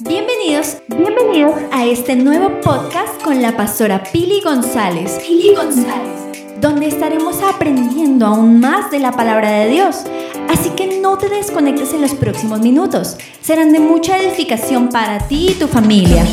[0.00, 5.20] Bienvenidos, bienvenidos a este nuevo podcast con la pastora Pili González.
[5.24, 6.60] Pili González.
[6.60, 9.98] Donde estaremos aprendiendo aún más de la palabra de Dios.
[10.48, 13.16] Así que no te desconectes en los próximos minutos.
[13.40, 16.26] Serán de mucha edificación para ti y tu familia.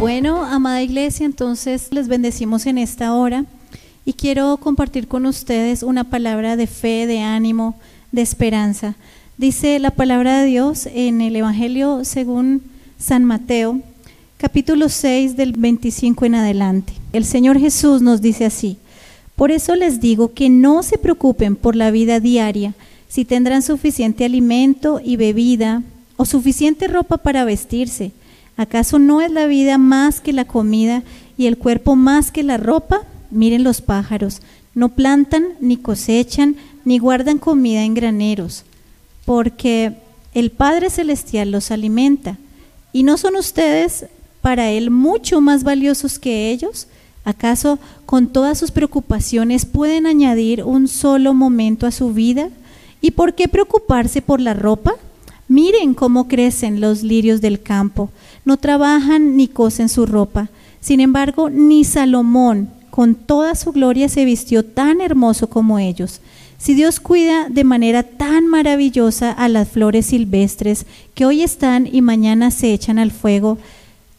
[0.00, 3.44] Bueno, amada iglesia, entonces les bendecimos en esta hora
[4.04, 7.78] y quiero compartir con ustedes una palabra de fe, de ánimo,
[8.10, 8.96] de esperanza.
[9.40, 12.60] Dice la palabra de Dios en el Evangelio según
[12.98, 13.80] San Mateo,
[14.36, 16.92] capítulo 6 del 25 en adelante.
[17.14, 18.76] El Señor Jesús nos dice así,
[19.36, 22.74] por eso les digo que no se preocupen por la vida diaria,
[23.08, 25.82] si tendrán suficiente alimento y bebida
[26.18, 28.12] o suficiente ropa para vestirse.
[28.58, 31.02] ¿Acaso no es la vida más que la comida
[31.38, 33.06] y el cuerpo más que la ropa?
[33.30, 34.42] Miren los pájaros,
[34.74, 38.66] no plantan, ni cosechan, ni guardan comida en graneros,
[39.30, 39.92] porque
[40.34, 42.36] el Padre Celestial los alimenta.
[42.92, 44.06] ¿Y no son ustedes
[44.40, 46.88] para Él mucho más valiosos que ellos?
[47.24, 52.48] ¿Acaso con todas sus preocupaciones pueden añadir un solo momento a su vida?
[53.00, 54.94] ¿Y por qué preocuparse por la ropa?
[55.46, 58.10] Miren cómo crecen los lirios del campo.
[58.44, 60.48] No trabajan ni cosen su ropa.
[60.80, 66.20] Sin embargo, ni Salomón, con toda su gloria, se vistió tan hermoso como ellos.
[66.60, 72.02] Si Dios cuida de manera tan maravillosa a las flores silvestres que hoy están y
[72.02, 73.56] mañana se echan al fuego,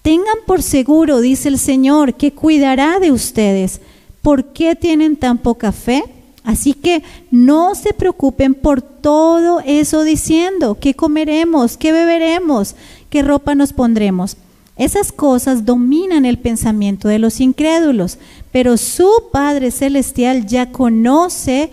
[0.00, 3.82] tengan por seguro, dice el Señor, que cuidará de ustedes.
[4.22, 6.02] ¿Por qué tienen tan poca fe?
[6.42, 11.76] Así que no se preocupen por todo eso diciendo, ¿qué comeremos?
[11.76, 12.74] ¿Qué beberemos?
[13.10, 14.38] ¿Qué ropa nos pondremos?
[14.78, 18.16] Esas cosas dominan el pensamiento de los incrédulos,
[18.50, 21.70] pero su Padre Celestial ya conoce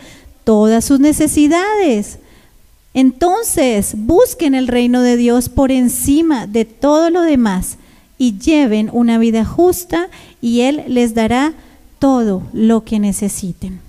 [0.47, 2.19] todas sus necesidades.
[2.93, 7.77] Entonces, busquen el reino de Dios por encima de todo lo demás
[8.17, 10.07] y lleven una vida justa
[10.39, 11.53] y Él les dará
[11.99, 13.81] todo lo que necesiten.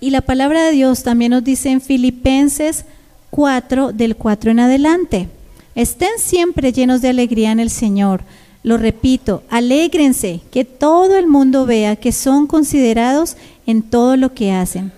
[0.00, 2.84] Y la palabra de Dios también nos dice en Filipenses
[3.30, 5.28] 4, del 4 en adelante,
[5.76, 8.22] estén siempre llenos de alegría en el Señor.
[8.64, 14.50] Lo repito, alégrense, que todo el mundo vea que son considerados en todo lo que
[14.50, 14.97] hacen.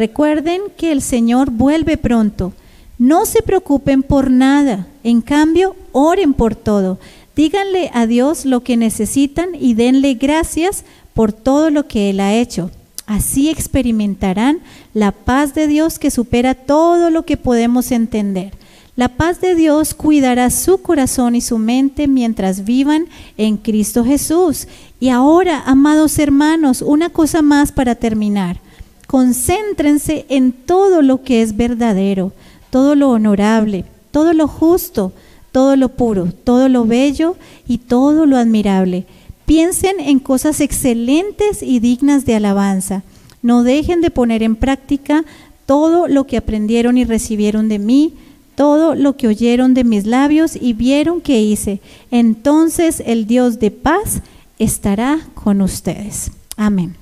[0.00, 2.54] Recuerden que el Señor vuelve pronto.
[2.96, 6.98] No se preocupen por nada, en cambio, oren por todo.
[7.36, 12.32] Díganle a Dios lo que necesitan y denle gracias por todo lo que Él ha
[12.32, 12.70] hecho.
[13.04, 14.60] Así experimentarán
[14.94, 18.54] la paz de Dios que supera todo lo que podemos entender.
[18.96, 23.04] La paz de Dios cuidará su corazón y su mente mientras vivan
[23.36, 24.66] en Cristo Jesús.
[24.98, 28.62] Y ahora, amados hermanos, una cosa más para terminar.
[29.10, 32.32] Concéntrense en todo lo que es verdadero,
[32.70, 35.12] todo lo honorable, todo lo justo,
[35.50, 39.06] todo lo puro, todo lo bello y todo lo admirable
[39.50, 43.02] Piensen en cosas excelentes y dignas de alabanza.
[43.42, 45.24] No dejen de poner en práctica
[45.66, 48.12] todo lo que aprendieron y recibieron de mí,
[48.54, 51.80] todo lo que oyeron de mis labios y vieron que hice.
[52.12, 54.20] Entonces el Dios de paz
[54.60, 56.30] estará con ustedes.
[56.56, 56.94] Amén.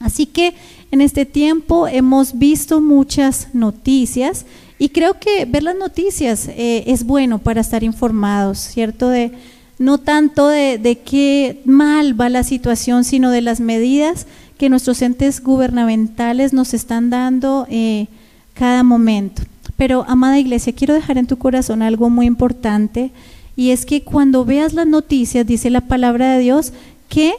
[0.00, 0.54] Así que
[0.92, 4.44] en este tiempo hemos visto muchas noticias
[4.78, 9.08] y creo que ver las noticias eh, es bueno para estar informados, ¿cierto?
[9.08, 9.32] De,
[9.78, 14.26] no tanto de, qué mal va la situación, sino de las medidas
[14.58, 18.06] que nuestros entes gubernamentales nos están dando eh,
[18.52, 19.42] cada momento.
[19.78, 23.12] Pero, amada iglesia, quiero dejar en tu corazón algo muy importante,
[23.56, 26.72] y es que cuando veas las noticias, dice la palabra de Dios,
[27.08, 27.32] que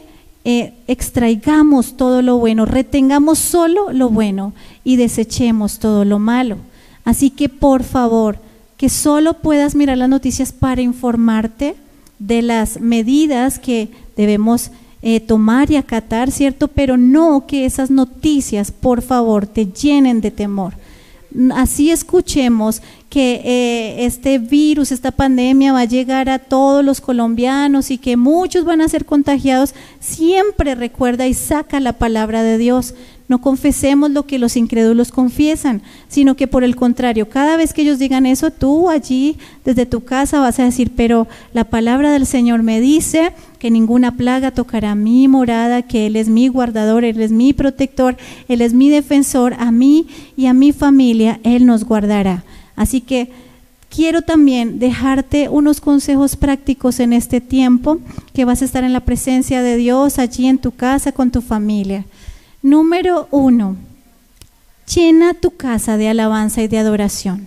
[0.44, 4.52] eh, extraigamos todo lo bueno, retengamos solo lo bueno
[4.84, 6.58] y desechemos todo lo malo.
[7.04, 8.38] Así que, por favor,
[8.76, 11.76] que solo puedas mirar las noticias para informarte,
[12.18, 14.70] de las medidas que debemos
[15.02, 16.68] eh, tomar y acatar, ¿cierto?
[16.68, 20.74] Pero no que esas noticias, por favor, te llenen de temor.
[21.54, 22.80] Así escuchemos
[23.14, 28.16] que eh, este virus, esta pandemia va a llegar a todos los colombianos y que
[28.16, 32.96] muchos van a ser contagiados, siempre recuerda y saca la palabra de Dios.
[33.28, 37.82] No confesemos lo que los incrédulos confiesan, sino que por el contrario, cada vez que
[37.82, 42.26] ellos digan eso, tú allí desde tu casa vas a decir, pero la palabra del
[42.26, 47.20] Señor me dice que ninguna plaga tocará mi morada, que Él es mi guardador, Él
[47.20, 48.16] es mi protector,
[48.48, 52.42] Él es mi defensor, a mí y a mi familia, Él nos guardará.
[52.76, 53.30] Así que
[53.88, 57.98] quiero también dejarte unos consejos prácticos en este tiempo,
[58.32, 61.40] que vas a estar en la presencia de Dios allí en tu casa con tu
[61.40, 62.04] familia.
[62.62, 63.76] Número uno,
[64.92, 67.46] llena tu casa de alabanza y de adoración.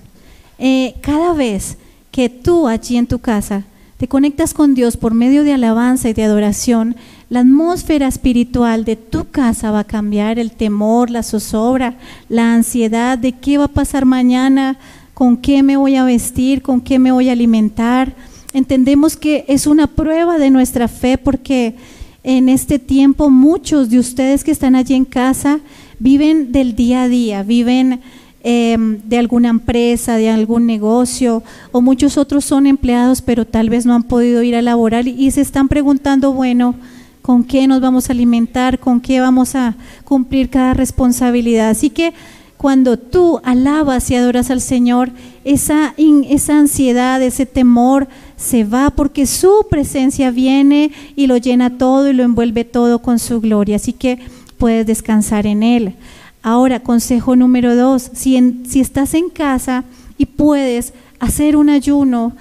[0.59, 1.77] eh, cada vez
[2.12, 3.63] que tú allí en tu casa
[3.97, 6.95] te conectas con Dios por medio de alabanza y de adoración,
[7.29, 11.95] la atmósfera espiritual de tu casa va a cambiar, el temor, la zozobra,
[12.29, 14.77] la ansiedad de qué va a pasar mañana,
[15.18, 18.14] con qué me voy a vestir, con qué me voy a alimentar.
[18.54, 21.74] Entendemos que es una prueba de nuestra fe porque
[22.22, 25.60] en este tiempo muchos de ustedes que están allí en casa
[25.98, 28.02] viven del día a día, viven
[28.50, 31.44] Em, de alguna empresa, de algún negocio,
[31.74, 35.30] o muchos otros son empleados, pero tal vez no han podido ir a laborar y
[35.31, 36.75] se están preguntando, bueno,
[37.22, 38.80] ¿con qué nos vamos a alimentar?
[38.80, 39.75] ¿Con qué vamos a
[40.06, 41.72] cumplir cada responsabilidad?
[41.72, 42.13] Así que
[42.57, 45.12] cuando tú alabas y adoras al Señor,
[45.45, 52.09] esa, esa ansiedad, ese temor se va porque su presencia viene y lo llena todo
[52.09, 53.75] y lo envuelve todo con su gloria.
[53.75, 54.19] Así que
[54.57, 55.94] puedes descansar en Él.
[56.42, 59.83] Ahora, consejo número dos, si, si estás en casa
[60.18, 62.33] y puedes hacer un ayuno,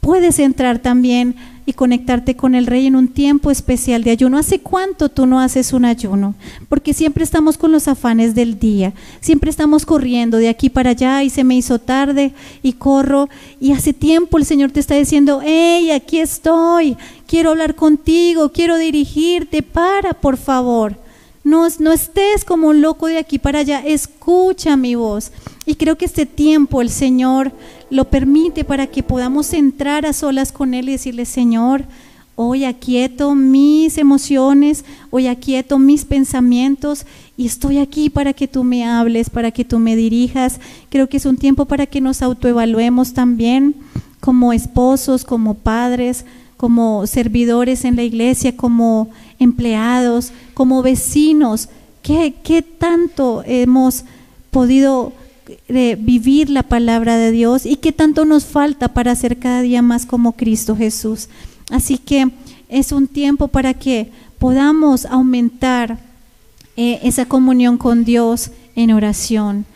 [0.00, 1.34] puedes entrar también
[1.66, 4.38] y conectarte con el rey en un tiempo especial de ayuno.
[4.38, 6.34] ¿Hace cuánto tú no haces un ayuno?
[6.68, 11.22] Porque siempre estamos con los afanes del día, siempre estamos corriendo de aquí para allá
[11.24, 12.32] y se me hizo tarde
[12.62, 13.28] y corro
[13.60, 16.96] y hace tiempo el Señor te está diciendo, hey, aquí estoy,
[17.26, 21.05] quiero hablar contigo, quiero dirigirte, para, por favor.
[21.46, 25.30] No, estés como un loco de aquí para allá, escucha mi voz.
[25.64, 27.52] Y creo que este tiempo el Señor
[27.88, 31.84] lo permite para que podamos entrar a solas con Él y decirle, Señor,
[32.34, 37.06] hoy aquieto mis emociones, hoy aquieto mis pensamientos
[37.36, 40.58] y estoy aquí para que tú me hables, para que tú me dirijas.
[40.88, 43.76] Creo que es un tiempo para que nos autoevaluemos también
[44.18, 46.24] como esposos, como padres,
[46.56, 51.68] como servidores en la iglesia, como empleados, como vecinos,
[52.02, 54.04] ¿qué, qué tanto hemos
[54.50, 55.12] podido
[55.68, 59.82] eh, vivir la palabra de Dios y qué tanto nos falta para ser cada día
[59.82, 61.28] más como Cristo Jesús?
[61.70, 62.30] Así que
[62.68, 65.98] es un tiempo para que podamos aumentar
[66.76, 69.66] eh, esa comunión con Dios en oración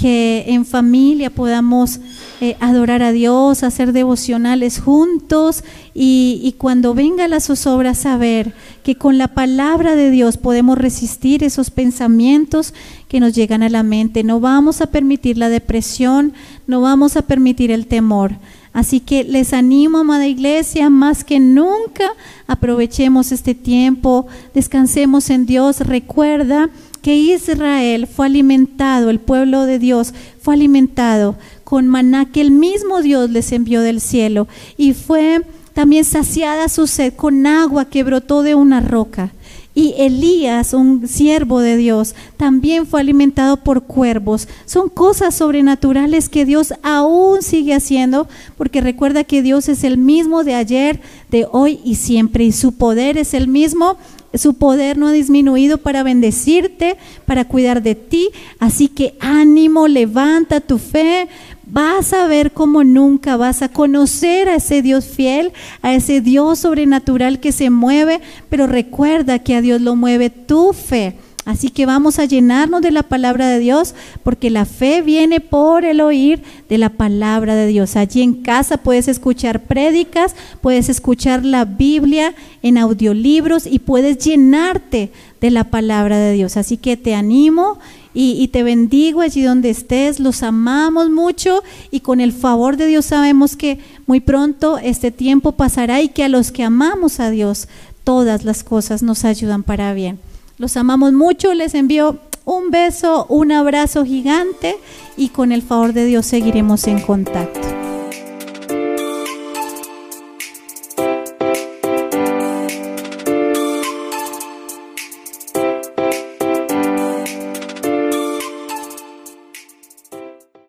[0.00, 2.00] que en familia podamos
[2.40, 5.62] eh, adorar a Dios, hacer devocionales juntos
[5.92, 11.70] y, cuando venga la zozobra saber que con la palabra de Dios podemos resistir esos
[11.70, 12.72] pensamientos
[13.08, 14.24] que nos llegan a la mente.
[14.24, 16.32] No vamos a permitir la depresión,
[16.66, 18.32] no vamos a permitir el temor.
[18.72, 22.08] Así que les animo, amada iglesia, más que nunca
[22.46, 25.80] aprovechemos este tiempo, descansemos en Dios.
[25.80, 26.70] Recuerda
[27.02, 33.00] que Israel fue alimentado, el pueblo de Dios fue alimentado con maná que el mismo
[33.00, 35.42] Dios les envió del cielo y fue
[35.72, 39.32] también saciada su sed con agua que brotó de una roca.
[39.72, 44.48] Y Elías, un siervo de Dios, también fue alimentado por cuervos.
[44.66, 50.42] Son cosas sobrenaturales que Dios aún sigue haciendo, porque recuerda que Dios es el mismo
[50.42, 51.00] de ayer,
[51.30, 53.96] de hoy y siempre, y su poder es el mismo
[54.34, 56.96] su poder no ha disminuido para bendecirte,
[57.26, 58.30] para cuidar de ti.
[58.58, 61.28] Así que ánimo, levanta tu fe.
[61.66, 66.60] Vas a ver como nunca, vas a conocer a ese Dios fiel, a ese Dios
[66.60, 71.14] sobrenatural que se mueve, pero recuerda que a Dios lo mueve tu fe.
[71.46, 75.86] Así que vamos a llenarnos de la palabra de Dios, porque la fe viene por
[75.86, 77.96] el oír de la palabra de Dios.
[77.96, 85.12] Allí en casa puedes escuchar prédicas, puedes escuchar la Biblia en audiolibros y puedes llenarte
[85.40, 86.58] de la palabra de Dios.
[86.58, 87.78] Así que te animo
[88.12, 90.20] y, y, te bendigo allí donde estés.
[90.20, 95.52] Los amamos mucho y con el favor de Dios sabemos que muy pronto este tiempo
[95.52, 97.66] pasará y que a los que amamos a Dios
[98.04, 100.18] todas las cosas nos ayudan para bien.
[100.60, 104.76] Los amamos mucho, les envío un beso, un abrazo gigante
[105.16, 107.79] y con el favor de Dios seguiremos en contacto.